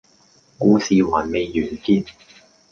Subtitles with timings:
[0.57, 2.07] 故事還未完結